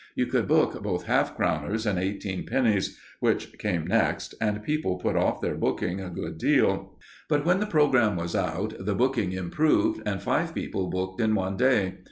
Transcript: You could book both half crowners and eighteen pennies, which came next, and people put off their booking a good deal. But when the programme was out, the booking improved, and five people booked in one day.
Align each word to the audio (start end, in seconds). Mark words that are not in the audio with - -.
You 0.15 0.25
could 0.25 0.47
book 0.47 0.81
both 0.81 1.03
half 1.03 1.37
crowners 1.37 1.85
and 1.85 1.99
eighteen 1.99 2.43
pennies, 2.47 2.97
which 3.19 3.55
came 3.59 3.85
next, 3.85 4.33
and 4.41 4.63
people 4.63 4.97
put 4.97 5.15
off 5.15 5.41
their 5.41 5.53
booking 5.53 6.01
a 6.01 6.09
good 6.09 6.39
deal. 6.39 6.97
But 7.29 7.45
when 7.45 7.59
the 7.59 7.67
programme 7.67 8.15
was 8.15 8.35
out, 8.35 8.73
the 8.79 8.95
booking 8.95 9.31
improved, 9.31 10.01
and 10.03 10.19
five 10.19 10.55
people 10.55 10.89
booked 10.89 11.21
in 11.21 11.35
one 11.35 11.55
day. 11.55 11.97